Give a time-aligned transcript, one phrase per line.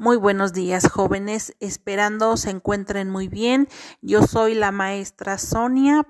[0.00, 1.56] Muy buenos días, jóvenes.
[1.58, 3.68] Esperando se encuentren muy bien.
[4.00, 6.06] Yo soy la maestra Sonia.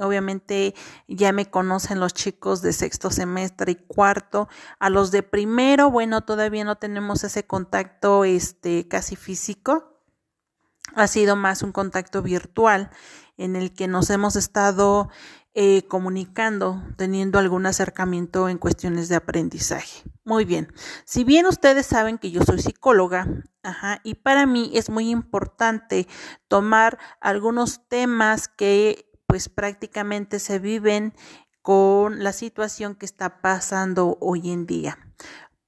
[0.00, 0.74] Obviamente
[1.06, 4.48] ya me conocen los chicos de sexto semestre y cuarto.
[4.80, 10.02] A los de primero, bueno, todavía no tenemos ese contacto este casi físico.
[10.96, 12.90] Ha sido más un contacto virtual
[13.36, 15.08] en el que nos hemos estado
[15.54, 20.04] eh, comunicando, teniendo algún acercamiento en cuestiones de aprendizaje.
[20.24, 20.72] Muy bien.
[21.04, 23.26] Si bien ustedes saben que yo soy psicóloga,
[24.04, 26.06] y para mí es muy importante
[26.48, 31.14] tomar algunos temas que pues prácticamente se viven
[31.62, 34.98] con la situación que está pasando hoy en día.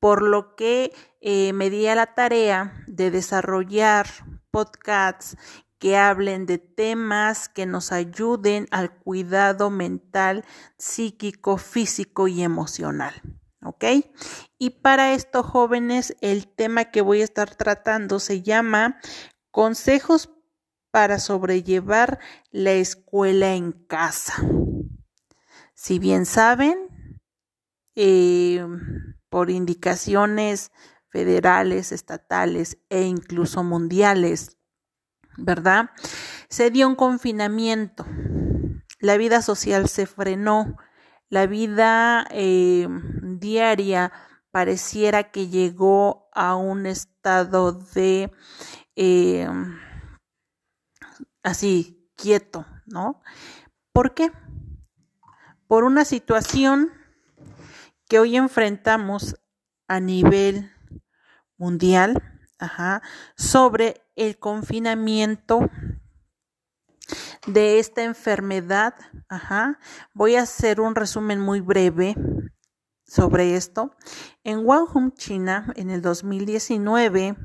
[0.00, 4.08] Por lo que eh, me di a la tarea de desarrollar
[4.50, 5.36] podcasts
[5.82, 10.44] que hablen de temas que nos ayuden al cuidado mental,
[10.78, 13.20] psíquico, físico y emocional.
[13.64, 13.84] ¿Ok?
[14.58, 19.00] Y para esto, jóvenes, el tema que voy a estar tratando se llama
[19.50, 20.30] consejos
[20.92, 22.20] para sobrellevar
[22.52, 24.34] la escuela en casa.
[25.74, 26.78] Si bien saben,
[27.96, 28.64] eh,
[29.28, 30.70] por indicaciones
[31.08, 34.58] federales, estatales e incluso mundiales,
[35.36, 35.90] ¿verdad?
[36.48, 38.06] Se dio un confinamiento,
[39.00, 40.76] la vida social se frenó,
[41.28, 42.86] la vida eh,
[43.22, 44.12] diaria
[44.50, 48.30] pareciera que llegó a un estado de
[48.96, 49.48] eh,
[51.42, 53.22] así quieto, ¿no?
[53.92, 54.30] ¿Por qué?
[55.66, 56.92] Por una situación
[58.08, 59.36] que hoy enfrentamos
[59.88, 60.70] a nivel
[61.56, 62.22] mundial,
[62.58, 63.02] ajá,
[63.36, 65.68] sobre el confinamiento
[67.46, 68.94] de esta enfermedad.
[69.28, 69.78] Ajá.
[70.14, 72.14] Voy a hacer un resumen muy breve
[73.04, 73.96] sobre esto.
[74.44, 77.36] En Wuhan, China, en el 2019,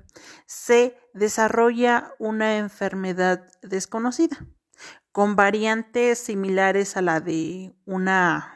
[0.46, 4.38] se desarrolla una enfermedad desconocida
[5.12, 8.56] con variantes similares a la de una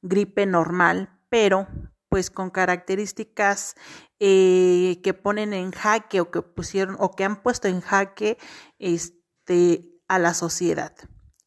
[0.00, 1.68] gripe normal, pero
[2.08, 3.74] pues con características
[4.18, 8.38] eh, que ponen en jaque o que pusieron o que han puesto en jaque
[8.78, 10.94] este a la sociedad.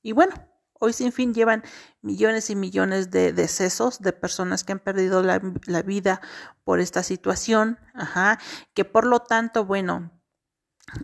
[0.01, 0.35] Y bueno,
[0.79, 1.63] hoy sin fin llevan
[2.01, 6.21] millones y millones de decesos de personas que han perdido la, la vida
[6.63, 8.39] por esta situación, ajá,
[8.73, 10.11] que por lo tanto, bueno,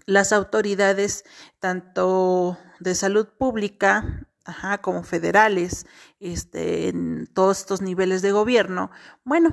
[0.06, 1.24] las autoridades
[1.60, 5.86] tanto de salud pública ajá, como federales,
[6.20, 8.90] este, en todos estos niveles de gobierno,
[9.24, 9.52] bueno,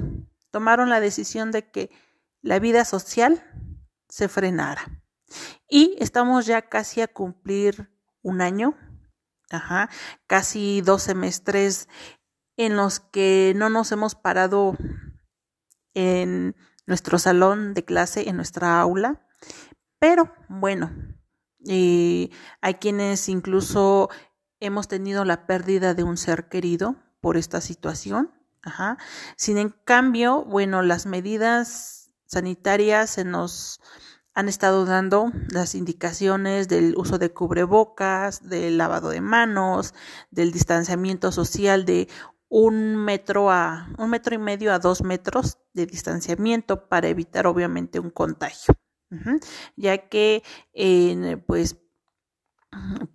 [0.51, 1.91] tomaron la decisión de que
[2.41, 3.45] la vida social
[4.09, 5.03] se frenara.
[5.69, 7.91] Y estamos ya casi a cumplir
[8.23, 8.79] un año,
[9.51, 9.91] ajá,
[10.29, 11.89] casi dos semestres
[12.57, 14.77] en los que no nos hemos parado
[15.95, 16.55] en
[16.87, 19.27] nuestro salón de clase, en nuestra aula,
[19.99, 20.93] pero bueno,
[21.67, 24.11] eh, hay quienes incluso
[24.67, 28.33] hemos tenido la pérdida de un ser querido por esta situación.
[29.37, 33.81] Sin en cambio, bueno, las medidas sanitarias se nos
[34.35, 39.95] han estado dando las indicaciones del uso de cubrebocas, del lavado de manos,
[40.31, 42.09] del distanciamiento social de
[42.49, 48.01] un metro a un metro y medio a dos metros de distanciamiento para evitar obviamente
[48.01, 48.75] un contagio,
[49.77, 50.43] ya que
[51.47, 51.77] pues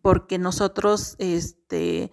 [0.02, 2.12] porque nosotros este,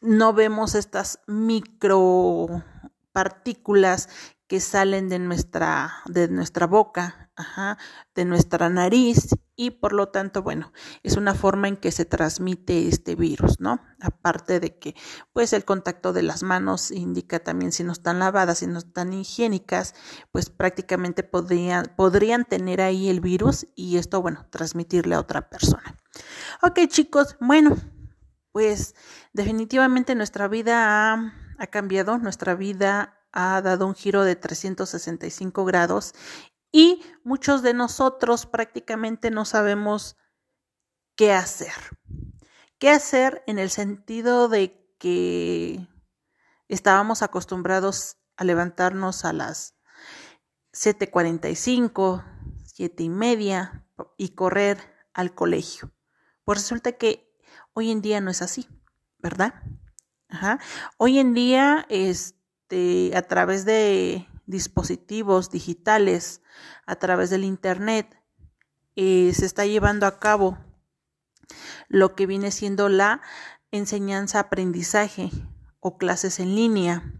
[0.00, 4.08] no vemos estas micropartículas
[4.46, 7.32] que salen de nuestra, de nuestra boca,
[8.14, 10.72] de nuestra nariz y por lo tanto, bueno,
[11.02, 13.80] es una forma en que se transmite este virus, ¿no?
[14.00, 14.94] Aparte de que,
[15.32, 19.14] pues, el contacto de las manos indica también si no están lavadas, si no están
[19.14, 19.94] higiénicas,
[20.30, 25.96] pues prácticamente podrían, podrían tener ahí el virus y esto, bueno, transmitirle a otra persona.
[26.62, 27.76] Ok, chicos, bueno,
[28.52, 28.94] pues
[29.32, 36.14] definitivamente nuestra vida ha, ha cambiado, nuestra vida ha dado un giro de 365 grados
[36.76, 40.18] y muchos de nosotros prácticamente no sabemos
[41.14, 41.72] qué hacer.
[42.78, 45.88] ¿Qué hacer en el sentido de que
[46.68, 49.74] estábamos acostumbrados a levantarnos a las
[50.74, 52.22] 7.45,
[52.66, 53.88] siete y media
[54.18, 54.76] y correr
[55.14, 55.94] al colegio?
[56.44, 57.34] Pues resulta que
[57.72, 58.68] hoy en día no es así,
[59.16, 59.54] ¿verdad?
[60.98, 66.42] Hoy en día, este, a través de dispositivos digitales,
[66.86, 68.20] a través del Internet,
[68.94, 70.58] eh, se está llevando a cabo
[71.88, 73.20] lo que viene siendo la
[73.70, 75.30] enseñanza-aprendizaje
[75.80, 77.12] o clases en línea.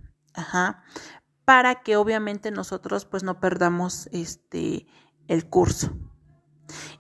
[1.45, 4.87] Para que obviamente nosotros pues no perdamos este
[5.29, 5.97] el curso.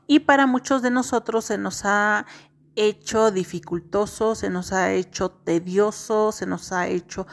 [0.07, 2.27] Y para muchos de nosotros se nos ha
[2.77, 7.27] hecho dificultoso, se nos ha hecho tedioso, se nos ha hecho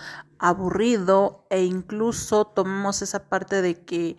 [0.43, 4.17] aburrido e incluso tomamos esa parte de que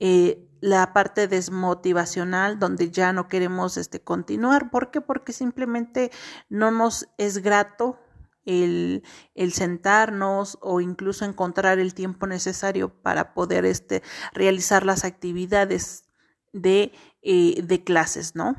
[0.00, 4.70] eh, la parte desmotivacional donde ya no queremos este, continuar.
[4.70, 5.00] ¿Por qué?
[5.00, 6.10] Porque simplemente
[6.50, 7.98] no nos es grato
[8.44, 9.02] el,
[9.34, 14.02] el, sentarnos o incluso encontrar el tiempo necesario para poder este,
[14.34, 16.04] realizar las actividades
[16.52, 16.92] de,
[17.22, 18.56] eh, de clases, ¿no?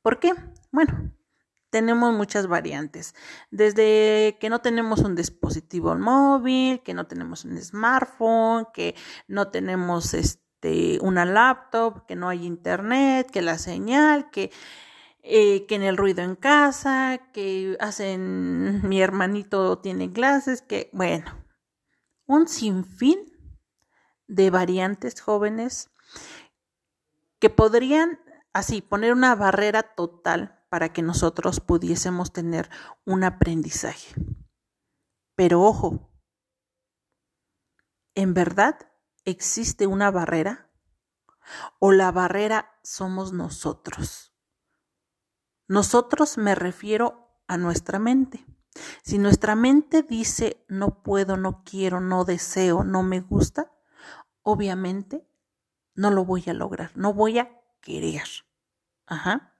[0.00, 0.32] ¿Por qué?
[0.72, 1.12] Bueno,
[1.70, 3.14] tenemos muchas variantes,
[3.50, 8.96] desde que no tenemos un dispositivo móvil, que no tenemos un smartphone, que
[9.28, 14.50] no tenemos este, una laptop, que no hay internet, que la señal, que,
[15.22, 21.32] eh, que en el ruido en casa, que hacen, mi hermanito tiene clases, que bueno,
[22.26, 23.20] un sinfín
[24.26, 25.90] de variantes jóvenes
[27.38, 28.20] que podrían
[28.52, 32.70] así poner una barrera total para que nosotros pudiésemos tener
[33.04, 34.14] un aprendizaje.
[35.34, 36.10] Pero ojo,
[38.14, 38.78] ¿en verdad
[39.24, 40.70] existe una barrera?
[41.80, 44.32] ¿O la barrera somos nosotros?
[45.66, 48.46] Nosotros me refiero a nuestra mente.
[49.02, 53.72] Si nuestra mente dice no puedo, no quiero, no deseo, no me gusta,
[54.42, 55.26] obviamente
[55.94, 58.28] no lo voy a lograr, no voy a querer.
[59.06, 59.56] Ajá.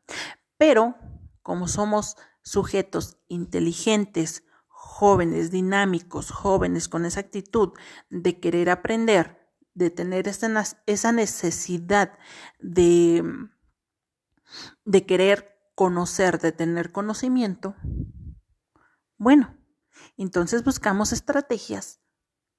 [0.61, 0.95] Pero
[1.41, 7.71] como somos sujetos inteligentes, jóvenes, dinámicos, jóvenes con esa actitud
[8.11, 12.19] de querer aprender, de tener esa, necesidad
[12.59, 13.25] de,
[14.85, 17.75] de querer conocer, de tener conocimiento,
[19.17, 19.57] bueno,
[20.19, 22.03] entonces buscamos estrategias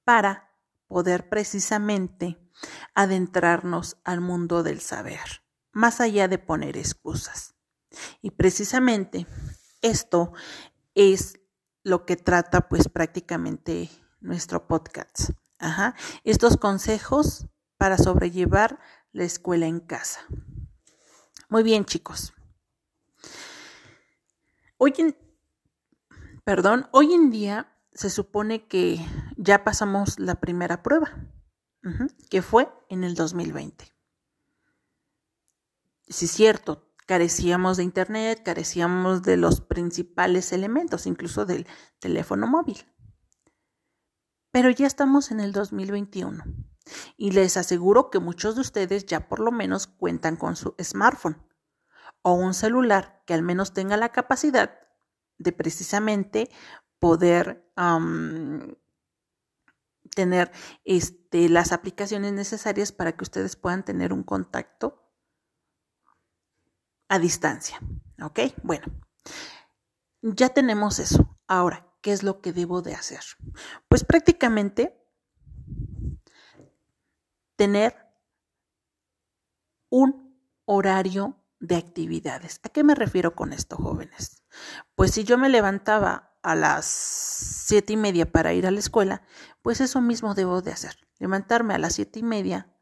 [0.06, 0.50] para
[0.88, 2.52] poder precisamente
[2.96, 7.51] adentrarnos al mundo del saber, más allá de poner excusas.
[8.22, 9.28] Y precisamente
[9.82, 10.34] esto
[10.96, 11.40] es
[11.84, 13.90] lo que trata pues prácticamente
[14.20, 15.32] nuestro podcast.
[15.58, 15.96] Ajá.
[16.24, 17.48] Estos consejos
[17.78, 18.80] para sobrellevar
[19.12, 20.22] la escuela en casa.
[21.50, 22.34] Muy bien, chicos.
[24.78, 25.16] Hoy en,
[26.44, 29.00] perdón, hoy en día se supone que
[29.38, 31.14] ya pasamos la primera prueba,
[32.30, 33.86] que fue en el 2020.
[36.08, 41.68] Sí, es cierto, carecíamos de internet, carecíamos de los principales elementos, incluso del
[42.00, 42.86] teléfono móvil.
[44.52, 46.44] Pero ya estamos en el 2021
[47.18, 51.38] y les aseguro que muchos de ustedes ya por lo menos cuentan con su smartphone
[52.22, 54.80] o un celular que al menos tenga la capacidad
[55.38, 56.50] de precisamente
[57.00, 57.66] poder
[60.16, 60.52] tener
[60.84, 65.01] este, las aplicaciones necesarias para que ustedes puedan tener un contacto
[67.12, 67.78] a distancia.
[68.22, 68.40] ¿Ok?
[68.64, 68.86] Bueno,
[70.22, 71.38] ya tenemos eso.
[71.46, 73.20] Ahora, ¿qué es lo que debo de hacer?
[73.90, 74.98] Pues prácticamente
[77.58, 77.98] tener
[79.90, 82.62] un horario de actividades.
[82.64, 84.46] ¿A qué me refiero con esto, jóvenes?
[84.96, 89.24] Pues si yo me levantaba a las siete y media para ir a la escuela,
[89.62, 90.96] pues eso mismo debo de hacer.
[91.20, 92.74] Levantarme a las siete y media,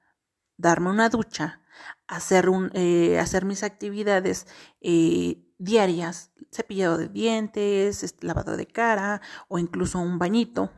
[0.56, 1.64] darme una ducha,
[2.08, 4.48] hacer, un, eh, hacer mis actividades
[4.82, 10.72] eh, diarias, cepillado de dientes, lavado de cara o incluso un bañito,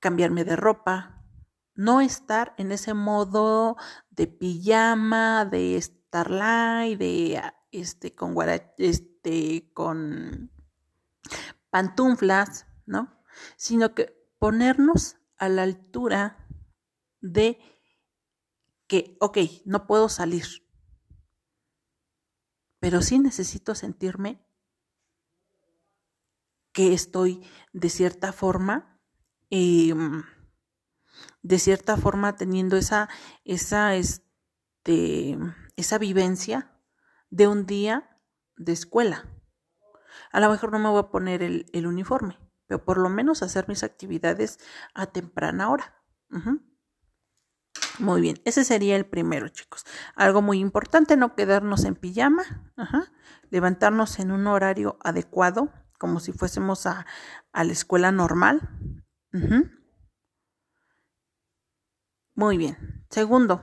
[0.00, 1.22] cambiarme de ropa,
[1.74, 3.76] no estar en ese modo
[4.10, 8.36] de pijama, de starlight, de este con
[8.78, 10.50] este con
[11.70, 13.24] pantuflas, ¿no?
[13.56, 16.46] Sino que ponernos a la altura
[17.20, 17.58] de
[18.92, 20.44] que, ok, no puedo salir,
[22.78, 24.46] pero sí necesito sentirme
[26.74, 29.00] que estoy de cierta forma,
[29.48, 30.24] em,
[31.40, 33.08] de cierta forma teniendo esa,
[33.46, 35.38] esa, este,
[35.76, 36.78] esa vivencia
[37.30, 38.20] de un día
[38.58, 39.26] de escuela.
[40.32, 43.68] A lo mejor no me voy a poner el, uniforme, pero por lo menos hacer
[43.68, 44.58] mis actividades
[44.92, 45.96] a temprana hora.
[47.98, 49.84] Muy bien, ese sería el primero, chicos.
[50.14, 52.44] Algo muy importante, no quedarnos en pijama,
[53.50, 57.06] levantarnos en un horario adecuado, como si fuésemos a,
[57.52, 58.68] la escuela normal.
[62.34, 63.04] Muy bien.
[63.10, 63.60] Segundo,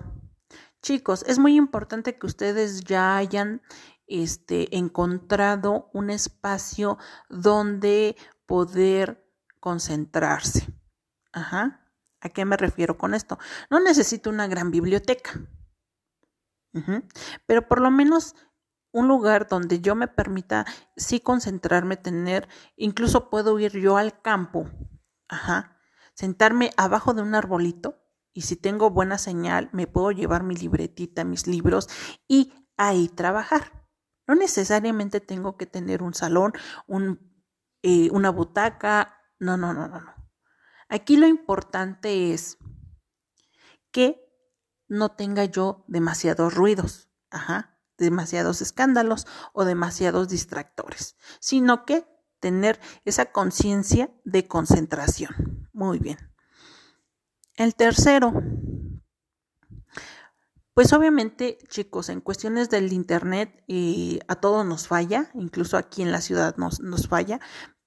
[0.82, 3.62] chicos, es muy importante que ustedes ya hayan
[4.08, 6.98] este, encontrado un espacio
[7.30, 9.28] donde poder
[9.60, 10.68] concentrarse.
[11.32, 11.89] Ajá.
[12.22, 13.40] ¿A qué me refiero con esto?
[13.70, 15.40] No necesito una gran biblioteca,
[17.46, 18.36] pero por lo menos
[18.92, 24.70] un lugar donde yo me permita sí concentrarme, tener, incluso puedo ir yo al campo,
[25.28, 25.78] ajá,
[26.14, 28.02] sentarme abajo de un arbolito
[28.34, 31.88] y si tengo buena señal me puedo llevar mi libretita, mis libros
[32.28, 33.88] y ahí trabajar.
[34.28, 36.54] No necesariamente tengo que tener un salón,
[36.88, 37.20] un,
[37.82, 40.19] eh, una butaca, no, no, no, no, no.
[40.90, 42.58] Aquí lo importante es
[43.92, 44.28] que
[44.88, 52.06] no tenga yo demasiados ruidos, ajá, demasiados escándalos o demasiados distractores, sino que
[52.40, 55.70] tener esa conciencia de concentración.
[55.74, 56.18] Muy bien.
[57.56, 58.34] El tercero,
[60.74, 66.12] pues obviamente, chicos, en cuestiones del Internet eh, a todos nos falla, incluso aquí en
[66.12, 67.40] la ciudad nos, nos falla,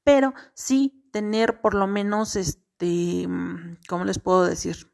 [0.05, 3.29] pero sí tener por lo menos este este,
[3.89, 4.91] ¿cómo les puedo decir?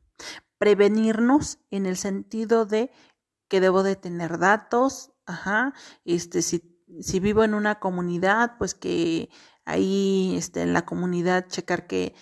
[0.59, 2.91] Prevenirnos en el sentido de
[3.49, 5.73] que debo de tener datos, ajá,
[6.05, 9.31] este, si, si vivo en una comunidad, pues que
[9.65, 12.15] ahí este, en la comunidad checar que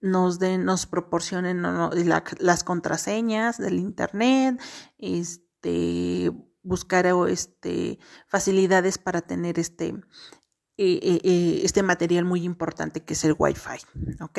[0.00, 4.60] nos den, nos proporcionen las contraseñas del internet,
[4.98, 9.94] este, buscar este, facilidades para tener este,
[10.76, 14.38] eh, eh, eh, este material muy importante que es el Wi-Fi, ¿ok?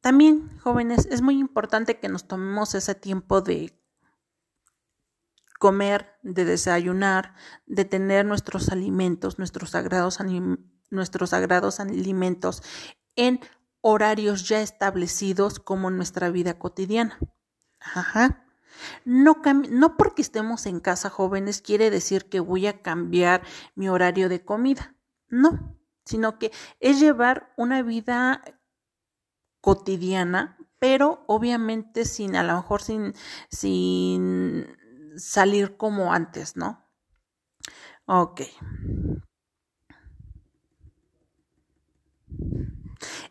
[0.00, 3.80] También, jóvenes, es muy importante que nos tomemos ese tiempo de
[5.58, 7.34] comer, de desayunar,
[7.66, 10.18] de tener nuestros alimentos, nuestros sagrados,
[10.90, 12.62] nuestros sagrados alimentos
[13.16, 13.40] en
[13.80, 17.18] horarios ya establecidos como en nuestra vida cotidiana.
[17.80, 18.46] Ajá.
[19.04, 23.42] No, no porque estemos en casa jóvenes quiere decir que voy a cambiar
[23.74, 24.94] mi horario de comida.
[25.28, 28.42] No, sino que es llevar una vida
[29.60, 33.14] cotidiana, pero obviamente sin, a lo mejor sin,
[33.48, 34.66] sin
[35.16, 36.84] salir como antes, ¿no?
[38.06, 38.42] Ok.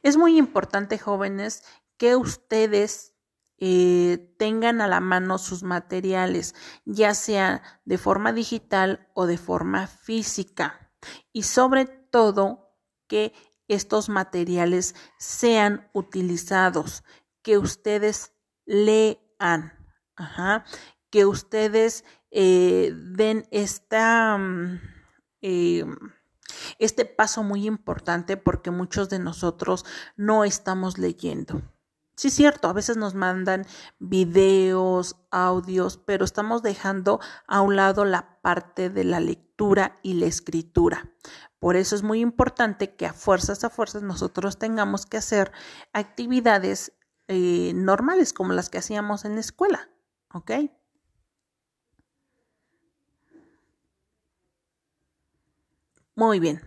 [0.01, 1.63] Es muy importante, jóvenes,
[1.98, 3.13] que ustedes
[3.60, 9.88] eh, tengan a la mano sus materiales, ya sea de forma digital o de forma
[9.88, 10.92] física.
[11.32, 12.62] Y sobre todo,
[13.13, 13.32] que
[13.67, 17.03] estos materiales sean utilizados,
[17.43, 18.34] que ustedes
[18.65, 19.72] lean,
[21.12, 24.82] que ustedes eh, den esta, mm,
[25.43, 25.86] eh,
[26.79, 31.62] este paso muy importante porque muchos de nosotros no estamos leyendo.
[32.24, 33.65] Sí, es cierto, a veces nos mandan
[34.00, 40.27] videos, audios, pero estamos dejando a un lado la parte de la lectura y la
[40.27, 41.12] escritura.
[41.60, 45.51] Por eso es muy importante que a fuerzas a fuerzas nosotros tengamos que hacer
[45.92, 46.94] actividades
[47.27, 49.89] eh, normales como las que hacíamos en la escuela,
[50.34, 50.51] ¿ok?
[56.15, 56.62] Muy bien.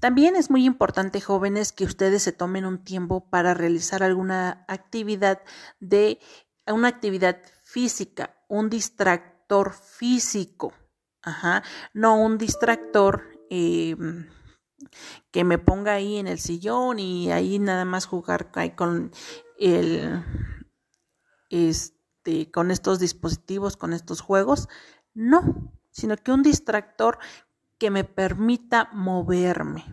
[0.00, 5.42] También es muy importante, jóvenes, que ustedes se tomen un tiempo para realizar alguna actividad
[5.80, 6.18] de
[6.66, 10.72] una actividad física, un distractor físico.
[11.22, 11.62] Ajá,
[11.92, 13.96] no un distractor eh,
[15.30, 19.10] que me ponga ahí en el sillón y ahí nada más jugar con
[19.58, 20.24] el
[21.50, 24.68] este con estos dispositivos, con estos juegos,
[25.14, 27.18] no, sino que un distractor
[27.78, 29.84] que me permita moverme.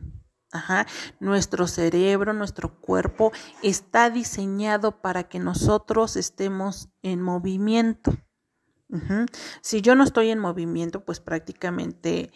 [0.51, 0.85] Ajá.
[1.19, 3.31] Nuestro cerebro, nuestro cuerpo
[3.63, 8.15] está diseñado para que nosotros estemos en movimiento.
[9.61, 12.31] Si yo no estoy en movimiento, pues prácticamente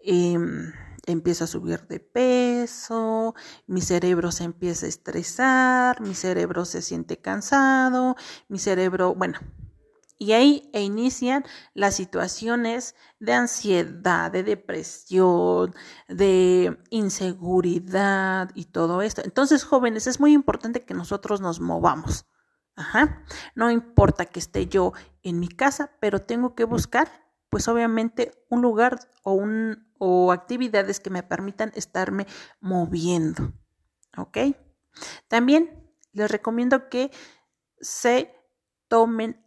[0.00, 0.70] em,
[1.06, 3.34] empiezo a subir de peso,
[3.66, 8.16] mi cerebro se empieza a estresar, mi cerebro se siente cansado,
[8.48, 9.38] mi cerebro, bueno,
[10.22, 15.74] y ahí e inician las situaciones de ansiedad, de depresión,
[16.06, 19.22] de inseguridad y todo esto.
[19.24, 22.26] Entonces, jóvenes, es muy importante que nosotros nos movamos.
[22.76, 23.24] Ajá.
[23.56, 24.92] No importa que esté yo
[25.24, 27.10] en mi casa, pero tengo que buscar,
[27.48, 32.28] pues obviamente, un lugar o un o actividades que me permitan estarme
[32.60, 33.52] moviendo.
[34.16, 34.38] ¿Ok?
[35.26, 37.10] También les recomiendo que
[37.80, 38.32] se
[38.86, 39.41] tomen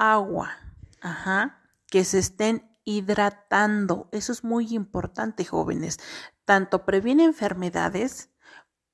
[0.00, 0.56] agua,
[1.02, 4.08] ajá, que se estén hidratando.
[4.12, 5.98] Eso es muy importante, jóvenes.
[6.46, 8.30] Tanto previene enfermedades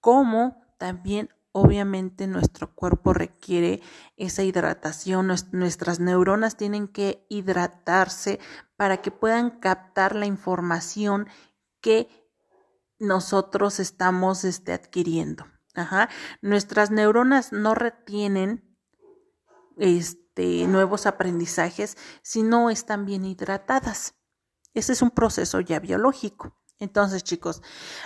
[0.00, 3.80] como también obviamente nuestro cuerpo requiere
[4.16, 8.40] esa hidratación, nuestras neuronas tienen que hidratarse
[8.76, 11.28] para que puedan captar la información
[11.80, 12.08] que
[12.98, 15.46] nosotros estamos este, adquiriendo.
[15.74, 16.08] Ajá.
[16.42, 18.76] Nuestras neuronas no retienen
[19.78, 24.14] este, nuevos aprendizajes si no están bien hidratadas.
[24.74, 26.56] Ese es un proceso ya biológico.
[26.78, 27.62] Entonces, chicos,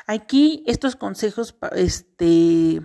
[0.06, 2.80] aquí estos consejos este,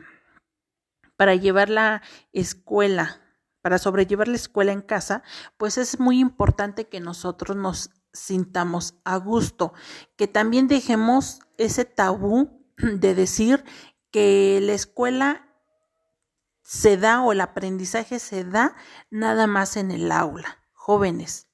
[1.15, 2.01] para llevar la
[2.33, 3.21] escuela,
[3.61, 5.23] para sobrellevar la escuela en casa,
[5.57, 9.73] pues es muy importante que nosotros nos sintamos a gusto,
[10.15, 13.63] que también dejemos ese tabú de decir
[14.11, 15.54] que la escuela
[16.65, 18.75] se da o el aprendizaje se da
[19.11, 20.63] nada más en el aula.
[20.73, 21.47] Jóvenes,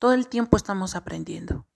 [0.00, 1.68] todo el tiempo estamos aprendiendo.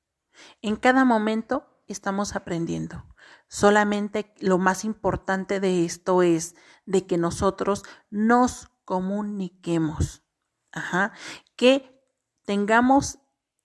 [0.62, 3.04] En cada momento estamos aprendiendo.
[3.46, 6.56] Solamente lo más importante de esto es
[6.86, 10.24] de que nosotros nos comuniquemos.
[10.72, 11.12] Ajá.
[11.54, 12.04] Que
[12.44, 13.20] tengamos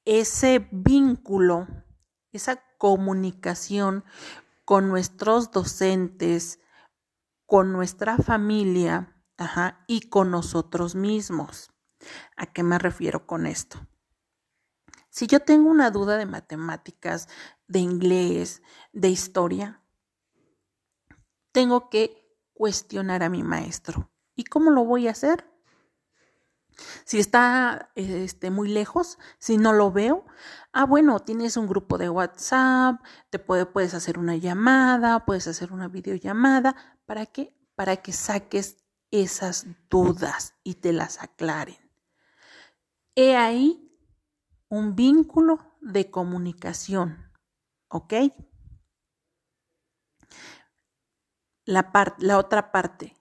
[0.06, 1.68] ese vínculo,
[2.32, 4.06] esa comunicación
[4.64, 6.60] con nuestros docentes,
[7.52, 9.14] con nuestra familia
[9.86, 11.70] y con nosotros mismos.
[12.38, 13.86] ¿A qué me refiero con esto?
[15.10, 17.28] Si yo tengo una duda de matemáticas,
[17.68, 18.62] de inglés,
[18.94, 19.84] de historia,
[21.52, 24.10] tengo que cuestionar a mi maestro.
[24.34, 25.52] ¿Y cómo lo voy a hacer?
[27.04, 30.26] Si está este, muy lejos, si no lo veo,
[30.72, 35.74] ah, bueno, tienes un grupo de WhatsApp, te puede, puedes hacer una llamada, puedes hacer
[35.74, 36.76] una videollamada.
[37.12, 37.54] ¿Para qué?
[37.76, 38.78] Para que saques
[39.12, 41.76] esas dudas y te las aclaren.
[43.16, 43.94] He ahí
[44.70, 47.34] un vínculo de comunicación,
[47.90, 48.14] ¿ok?
[51.66, 51.92] La,
[52.38, 53.14] otra parte.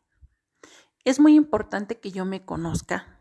[1.04, 3.18] Es muy importante que yo me conozca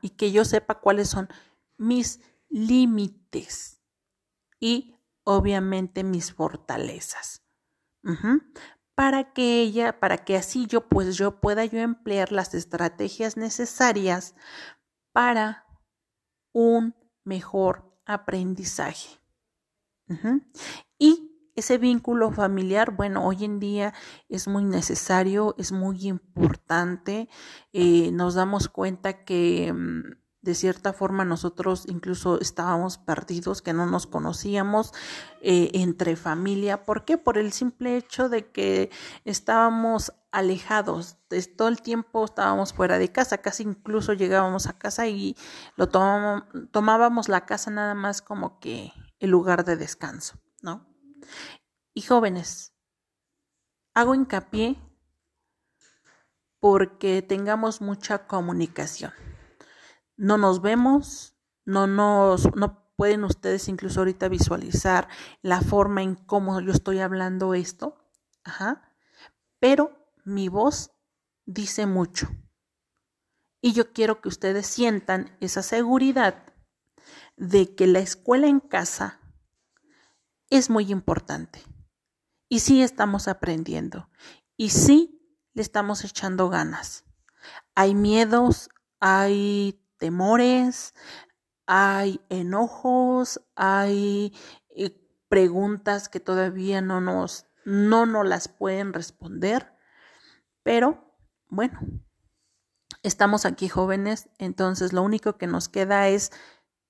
[0.00, 1.28] y que yo sepa cuáles son
[1.76, 3.82] mis límites
[4.58, 7.42] y obviamente mis fortalezas.
[8.98, 14.34] Para que ella, para que así yo, pues yo pueda yo emplear las estrategias necesarias
[15.12, 15.68] para
[16.52, 19.20] un mejor aprendizaje.
[20.98, 23.94] Y ese vínculo familiar, bueno, hoy en día
[24.28, 27.28] es muy necesario, es muy importante.
[27.72, 33.84] Eh, nos damos cuenta que mm, de cierta forma nosotros incluso estábamos perdidos, que no
[33.84, 34.94] nos conocíamos
[35.42, 36.84] eh, entre familia.
[36.84, 37.18] ¿Por qué?
[37.18, 38.90] Por el simple hecho de que
[39.26, 41.18] estábamos alejados,
[41.54, 45.36] todo el tiempo estábamos fuera de casa, casi incluso llegábamos a casa y
[45.76, 50.86] lo tomábamos la casa nada más como que el lugar de descanso, ¿no?
[51.92, 52.72] Y jóvenes,
[53.92, 54.78] hago hincapié
[56.58, 59.12] porque tengamos mucha comunicación.
[60.18, 65.08] No nos vemos, no nos, no pueden ustedes incluso ahorita visualizar
[65.40, 67.96] la forma en cómo yo estoy hablando esto,
[68.42, 68.92] ajá,
[69.60, 70.90] pero mi voz
[71.46, 72.28] dice mucho.
[73.60, 76.52] Y yo quiero que ustedes sientan esa seguridad
[77.36, 79.20] de que la escuela en casa
[80.50, 81.62] es muy importante.
[82.48, 84.10] Y sí estamos aprendiendo.
[84.56, 87.04] Y sí le estamos echando ganas.
[87.74, 90.94] Hay miedos, hay temores,
[91.66, 94.34] hay enojos, hay
[94.70, 94.96] eh,
[95.28, 99.74] preguntas que todavía no nos, no nos las pueden responder.
[100.62, 101.14] Pero
[101.48, 101.78] bueno,
[103.02, 106.32] estamos aquí jóvenes, entonces lo único que nos queda es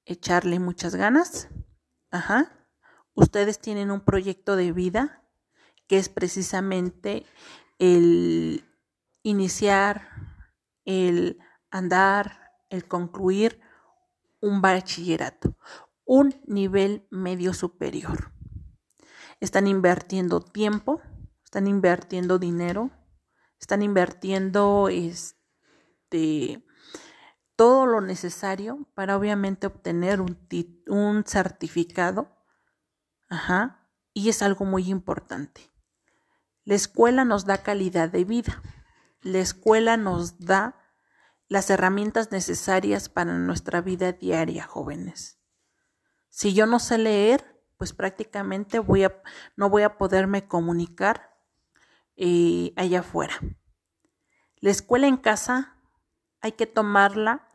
[0.04, 1.48] echarle muchas ganas.
[2.10, 2.58] Ajá
[3.18, 5.24] ustedes tienen un proyecto de vida
[5.88, 7.26] que es precisamente
[7.78, 8.64] el
[9.22, 10.08] iniciar,
[10.84, 11.38] el
[11.70, 13.60] andar, el concluir
[14.40, 15.56] un bachillerato,
[16.04, 18.32] un nivel medio superior.
[19.40, 21.00] Están invirtiendo tiempo,
[21.44, 22.90] están invirtiendo dinero,
[23.60, 26.64] están invirtiendo este
[27.56, 30.38] todo lo necesario para obviamente obtener un,
[30.86, 32.38] un certificado
[33.28, 33.88] Ajá.
[34.14, 35.70] Y es algo muy importante.
[36.64, 38.62] La escuela nos da calidad de vida.
[39.22, 40.77] La escuela nos da
[41.48, 45.38] las herramientas necesarias para nuestra vida diaria, jóvenes.
[46.28, 49.22] Si yo no sé leer, pues prácticamente voy a,
[49.56, 51.36] no voy a poderme comunicar
[52.16, 53.34] eh, allá afuera.
[54.56, 55.76] La escuela en casa
[56.40, 57.48] hay que tomarla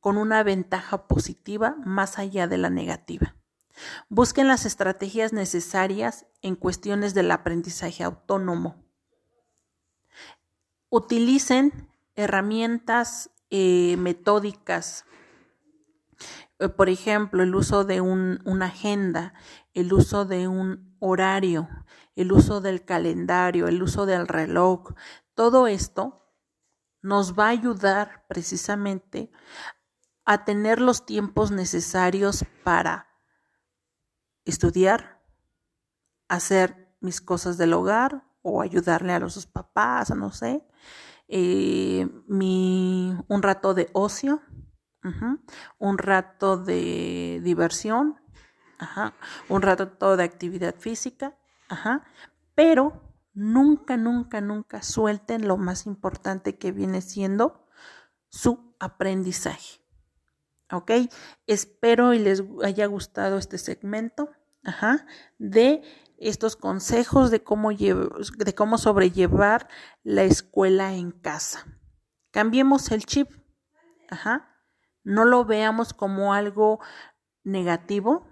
[0.00, 3.34] con una ventaja positiva más allá de la negativa.
[4.08, 8.84] Busquen las estrategias necesarias en cuestiones del aprendizaje autónomo.
[10.90, 15.04] Utilicen herramientas eh, metódicas,
[16.58, 19.34] eh, por ejemplo, el uso de una agenda,
[19.74, 21.68] el uso de un horario,
[22.16, 24.94] el uso del calendario, el uso del reloj,
[25.34, 26.26] todo esto
[27.00, 29.30] nos va a ayudar precisamente
[30.24, 33.08] a tener los tiempos necesarios para
[34.44, 35.22] estudiar,
[36.28, 40.66] hacer mis cosas del hogar o ayudarle a los papás, no sé,
[41.28, 44.42] eh, mi, un rato de ocio,
[45.78, 48.16] un rato de diversión,
[49.48, 51.36] un rato de actividad física,
[52.54, 57.68] pero nunca, nunca, nunca suelten lo más importante que viene siendo
[58.28, 59.80] su aprendizaje.
[60.70, 60.90] ¿Ok?
[61.46, 64.30] Espero y les haya gustado este segmento
[65.38, 65.82] de
[66.18, 69.68] estos consejos de cómo, de cómo sobrellevar
[70.02, 71.66] la escuela en casa.
[72.30, 73.30] Cambiemos el chip.
[74.10, 74.54] Ajá.
[75.04, 76.80] No lo veamos como algo
[77.44, 78.26] negativo.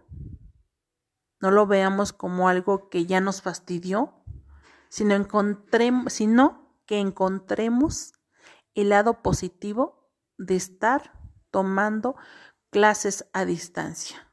[1.41, 4.15] No lo veamos como algo que ya nos fastidió,
[4.89, 8.13] sino, encontremos, sino que encontremos
[8.75, 11.13] el lado positivo de estar
[11.51, 12.17] tomando
[12.71, 14.26] clases a distancia.